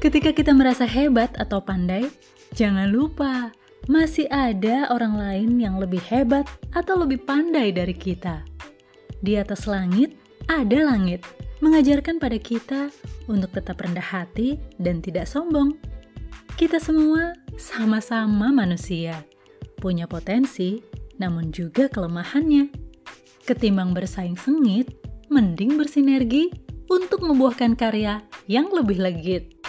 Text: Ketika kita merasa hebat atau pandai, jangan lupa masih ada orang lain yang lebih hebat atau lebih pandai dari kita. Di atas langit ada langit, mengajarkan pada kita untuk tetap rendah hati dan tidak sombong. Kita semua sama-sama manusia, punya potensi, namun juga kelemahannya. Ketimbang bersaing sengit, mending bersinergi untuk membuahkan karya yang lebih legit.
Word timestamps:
Ketika 0.00 0.32
kita 0.32 0.56
merasa 0.56 0.88
hebat 0.88 1.28
atau 1.36 1.60
pandai, 1.60 2.08
jangan 2.56 2.88
lupa 2.88 3.52
masih 3.84 4.24
ada 4.32 4.88
orang 4.88 5.12
lain 5.12 5.60
yang 5.60 5.76
lebih 5.76 6.00
hebat 6.08 6.48
atau 6.72 7.04
lebih 7.04 7.20
pandai 7.20 7.68
dari 7.68 7.92
kita. 7.92 8.40
Di 9.20 9.36
atas 9.36 9.68
langit 9.68 10.16
ada 10.48 10.88
langit, 10.88 11.20
mengajarkan 11.60 12.16
pada 12.16 12.40
kita 12.40 12.88
untuk 13.28 13.52
tetap 13.52 13.76
rendah 13.76 14.00
hati 14.00 14.56
dan 14.80 15.04
tidak 15.04 15.28
sombong. 15.28 15.76
Kita 16.56 16.80
semua 16.80 17.36
sama-sama 17.60 18.48
manusia, 18.48 19.20
punya 19.84 20.08
potensi, 20.08 20.80
namun 21.20 21.52
juga 21.52 21.92
kelemahannya. 21.92 22.72
Ketimbang 23.44 23.92
bersaing 23.92 24.40
sengit, 24.40 24.96
mending 25.28 25.76
bersinergi 25.76 26.48
untuk 26.88 27.20
membuahkan 27.20 27.76
karya 27.76 28.24
yang 28.48 28.72
lebih 28.72 28.96
legit. 28.96 29.59